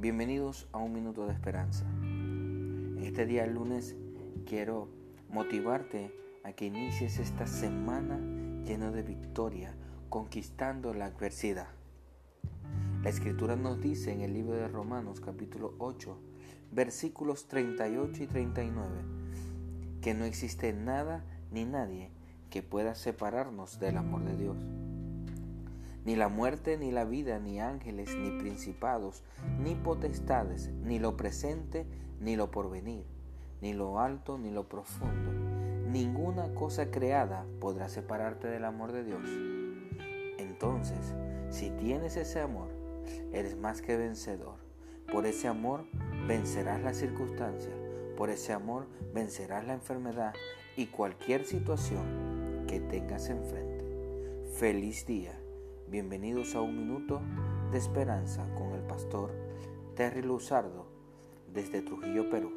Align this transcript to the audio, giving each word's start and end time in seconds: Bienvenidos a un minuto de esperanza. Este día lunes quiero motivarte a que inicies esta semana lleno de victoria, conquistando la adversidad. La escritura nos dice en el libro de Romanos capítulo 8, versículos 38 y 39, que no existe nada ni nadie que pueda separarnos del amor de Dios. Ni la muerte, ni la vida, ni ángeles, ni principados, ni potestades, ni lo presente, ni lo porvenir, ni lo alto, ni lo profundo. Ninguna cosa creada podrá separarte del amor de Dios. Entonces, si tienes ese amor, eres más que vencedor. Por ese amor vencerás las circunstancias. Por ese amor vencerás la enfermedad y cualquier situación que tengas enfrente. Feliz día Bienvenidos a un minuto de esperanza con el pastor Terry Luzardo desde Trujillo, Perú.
Bienvenidos 0.00 0.66
a 0.72 0.78
un 0.78 0.94
minuto 0.94 1.26
de 1.26 1.34
esperanza. 1.34 1.84
Este 3.02 3.26
día 3.26 3.46
lunes 3.46 3.94
quiero 4.46 4.88
motivarte 5.28 6.10
a 6.42 6.52
que 6.52 6.64
inicies 6.64 7.18
esta 7.18 7.46
semana 7.46 8.18
lleno 8.64 8.92
de 8.92 9.02
victoria, 9.02 9.74
conquistando 10.08 10.94
la 10.94 11.04
adversidad. 11.04 11.68
La 13.02 13.10
escritura 13.10 13.56
nos 13.56 13.82
dice 13.82 14.10
en 14.10 14.22
el 14.22 14.32
libro 14.32 14.54
de 14.54 14.68
Romanos 14.68 15.20
capítulo 15.20 15.74
8, 15.76 16.16
versículos 16.72 17.46
38 17.48 18.22
y 18.22 18.26
39, 18.26 19.02
que 20.00 20.14
no 20.14 20.24
existe 20.24 20.72
nada 20.72 21.26
ni 21.50 21.66
nadie 21.66 22.10
que 22.48 22.62
pueda 22.62 22.94
separarnos 22.94 23.78
del 23.78 23.98
amor 23.98 24.24
de 24.24 24.36
Dios. 24.38 24.56
Ni 26.04 26.16
la 26.16 26.28
muerte, 26.28 26.78
ni 26.78 26.90
la 26.90 27.04
vida, 27.04 27.38
ni 27.38 27.60
ángeles, 27.60 28.16
ni 28.16 28.30
principados, 28.38 29.22
ni 29.58 29.74
potestades, 29.74 30.70
ni 30.82 30.98
lo 30.98 31.16
presente, 31.16 31.86
ni 32.20 32.36
lo 32.36 32.50
porvenir, 32.50 33.04
ni 33.60 33.74
lo 33.74 34.00
alto, 34.00 34.38
ni 34.38 34.50
lo 34.50 34.68
profundo. 34.68 35.32
Ninguna 35.90 36.54
cosa 36.54 36.90
creada 36.90 37.44
podrá 37.60 37.88
separarte 37.88 38.48
del 38.48 38.64
amor 38.64 38.92
de 38.92 39.04
Dios. 39.04 39.22
Entonces, 40.38 41.14
si 41.50 41.70
tienes 41.70 42.16
ese 42.16 42.40
amor, 42.40 42.68
eres 43.32 43.56
más 43.56 43.82
que 43.82 43.96
vencedor. 43.96 44.54
Por 45.10 45.26
ese 45.26 45.48
amor 45.48 45.84
vencerás 46.26 46.80
las 46.80 46.96
circunstancias. 46.96 47.74
Por 48.16 48.30
ese 48.30 48.52
amor 48.52 48.86
vencerás 49.12 49.66
la 49.66 49.74
enfermedad 49.74 50.32
y 50.76 50.86
cualquier 50.86 51.44
situación 51.44 52.64
que 52.68 52.80
tengas 52.80 53.28
enfrente. 53.28 53.84
Feliz 54.54 55.06
día 55.06 55.39
Bienvenidos 55.90 56.54
a 56.54 56.60
un 56.60 56.76
minuto 56.76 57.20
de 57.72 57.78
esperanza 57.78 58.46
con 58.54 58.74
el 58.74 58.82
pastor 58.82 59.32
Terry 59.96 60.22
Luzardo 60.22 60.86
desde 61.52 61.82
Trujillo, 61.82 62.30
Perú. 62.30 62.52